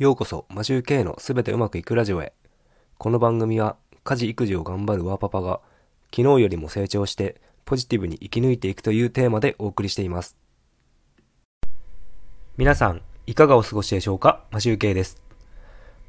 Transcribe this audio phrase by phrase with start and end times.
[0.00, 2.32] ようこそ、マジュー K のすべてうまくいくラジオへ。
[2.96, 5.60] この番組は、家事育児を頑張るワーパパが、
[6.10, 10.38] 昨日よりも成長して、ポジティブに生き抜いていくというテーマでお送りしています。
[12.56, 14.42] 皆さん、いかがお過ごしでしょうか？
[14.50, 15.22] マジュー K です。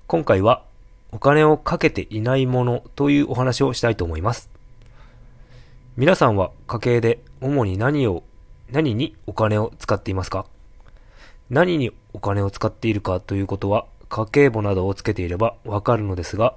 [0.08, 0.64] 今回は、
[1.12, 4.50] お金をかけていないものというお話をしたいと思います。
[5.98, 8.24] 皆さんは家計で主に何を、
[8.72, 10.46] 何にお金を使っていますか？
[11.50, 16.56] 何にお金を使っているかということは家計簿などをつけていればわかるのですが、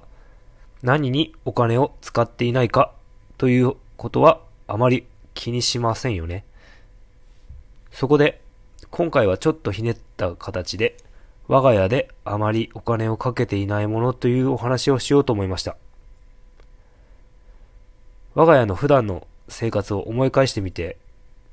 [0.83, 2.91] 何にお金を使っていないか
[3.37, 6.43] ということはあまり気にしませんよね。
[7.91, 8.41] そこで、
[8.91, 10.97] 今回はちょっとひねった形で、
[11.47, 15.77] 我が家であまりお金をかけていないものというお話をしようと思いました。
[18.33, 20.97] 我が家の普段の生活を思い返してみて、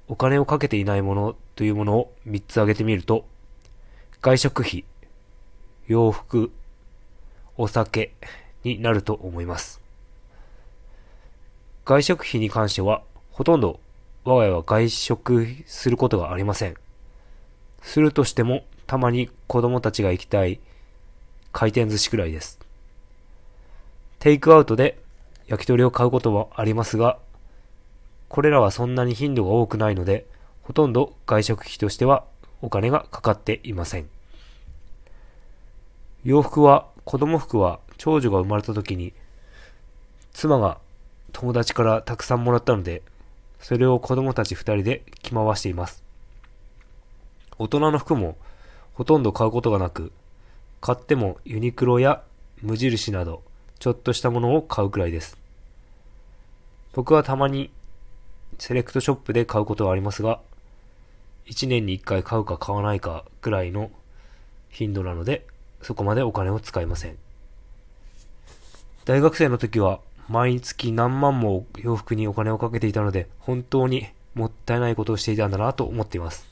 [0.09, 3.25] お金をかけていないものというものを3つ挙げてみると、
[4.25, 4.85] 外食費、
[5.89, 6.53] 洋服、
[7.57, 8.15] お酒
[8.63, 9.81] になると思います。
[11.85, 13.03] 外食費に関しては、
[13.33, 13.81] ほとんど
[14.23, 16.77] 我が家は外食することがありません。
[17.83, 20.61] するとしても、たまに子供たちが行きたい
[21.51, 22.61] 回転寿司くらいです。
[24.21, 25.01] テイクアウトで
[25.49, 27.19] 焼き鳥を買うこともありますが、
[28.29, 30.27] これらはそんなに頻度が多くないので、
[30.63, 32.25] ほとんど外食費としては
[32.63, 34.09] お金がかかっていません。
[36.25, 39.13] 洋服は、子供服は長女が生まれた時に、
[40.33, 40.79] 妻が
[41.33, 43.03] 友達からたくさんもらったので、
[43.59, 46.03] それを子供たち二人で着回しています。
[47.59, 48.37] 大人の服も
[48.95, 50.13] ほとんど買うことがなく、
[50.81, 52.23] 買ってもユニクロや
[52.61, 53.43] 無印など、
[53.81, 55.39] ちょっとしたものを買うくらいです。
[56.93, 57.71] 僕はたまに
[58.59, 60.41] セレクトショップで買うことはありますが、
[61.47, 63.91] 1年に1回買うか買わないかくらいの
[64.71, 65.47] 頻度なので、
[65.83, 67.19] そこまでお金を使いません。
[69.05, 76.47] 大学生の時は毎月何万も洋服にお金をかけていたので、本当にもったいないことをしていたんだなと思っています。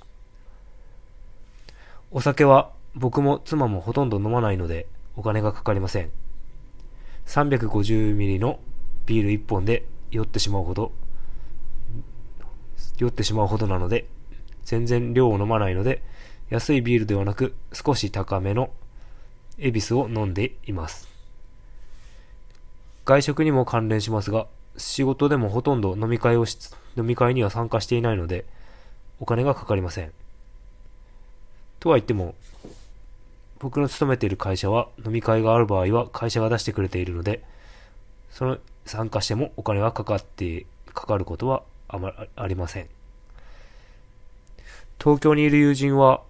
[2.11, 6.11] お酒は僕も妻もほとんど飲まないのでお金がかかりません。
[7.27, 8.59] 350ml の
[9.07, 10.93] ビール1本で酔ってしまうほど、
[12.99, 14.07] 酔ってしまうほどなので、
[14.65, 16.03] 全然量を飲まないので、
[16.49, 18.71] 安いビールではなく少し高めの
[19.61, 21.09] エビスを飲んでいます。
[23.05, 26.57] 外食にも関連しますが、仕事でもほとんど飲み会をし、
[26.97, 28.45] 飲み会には参加していないので、
[29.19, 30.13] お金がかかりません。
[31.79, 32.35] とは言っても、
[33.59, 37.45] 僕の勤めている会社は飲み会がある場合は会社が出してくれているので、
[38.31, 42.89] その参加してもお金はかかって、かかることはあまりありません。
[44.99, 46.23] 東京にいる友人は、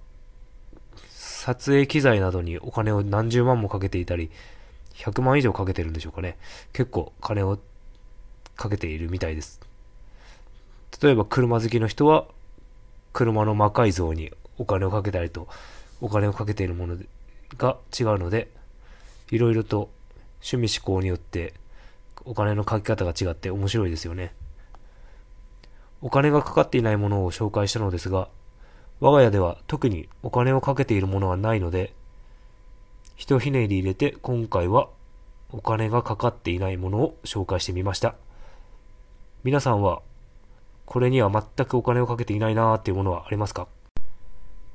[1.40, 4.30] 撮影機材などにお金を何十万もかけていたり、
[4.96, 6.36] 100万以上かけてるんでしょうかね。
[6.74, 7.58] 結構金を
[8.56, 9.58] かけているみたいです。
[11.02, 12.26] 例えば車好きの人は、
[13.14, 15.48] 車の魔改造にお金をかけたりと、
[16.02, 16.98] お金をかけているもの
[17.56, 18.50] が違うので、
[19.30, 19.88] いろいろと
[20.42, 21.54] 趣味思考によって
[22.26, 24.34] お金のかけ方が違って面白いですよね。
[26.02, 28.28] お金がかかっていないものを紹介したのですが、
[29.00, 31.94] 我が家では特にお金をかけているものはないので、
[33.16, 34.88] ひとひねり入れて今回は
[35.50, 38.14] お金がかかっていないものを紹介してみました。
[39.42, 40.02] 皆さんは
[40.84, 43.68] これには全くお金をかけていないなーっていうものはありますか？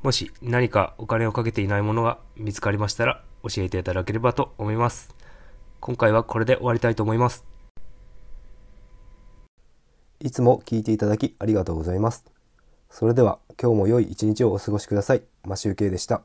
[0.02, 5.14] もし何かお金をかけていないものが見つかりましたら教えていただければと思います。
[5.80, 7.46] 今回はこれで終わりたいと思います。
[10.20, 12.35] いつも聞いていただきありがとうございます。
[12.98, 15.24] それでは今日も良い一日をお過ごしください。
[15.44, 16.22] マシュウケイでした。